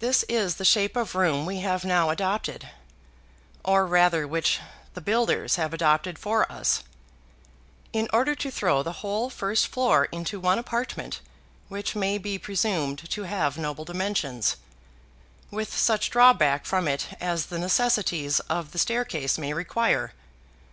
This 0.00 0.24
is 0.24 0.56
the 0.56 0.64
shape 0.64 0.96
of 0.96 1.14
room 1.14 1.46
we 1.46 1.60
have 1.60 1.84
now 1.84 2.10
adopted, 2.10 2.70
or 3.64 3.86
rather 3.86 4.26
which 4.26 4.58
the 4.94 5.00
builders 5.00 5.54
have 5.54 5.72
adopted 5.72 6.18
for 6.18 6.50
us, 6.50 6.82
in 7.92 8.08
order 8.12 8.34
to 8.34 8.50
throw 8.50 8.82
the 8.82 8.94
whole 8.94 9.30
first 9.30 9.68
floor 9.68 10.06
into 10.06 10.40
one 10.40 10.58
apartment 10.58 11.20
which 11.68 11.94
may 11.94 12.18
be 12.18 12.36
presumed 12.36 13.08
to 13.10 13.22
have 13.30 13.56
noble 13.56 13.84
dimensions, 13.84 14.56
with 15.52 15.72
such 15.72 16.10
drawback 16.10 16.66
from 16.66 16.88
it 16.88 17.10
as 17.20 17.46
the 17.46 17.58
necessities 17.60 18.40
of 18.50 18.72
the 18.72 18.78
staircase 18.80 19.38
may 19.38 19.52
require. 19.52 20.14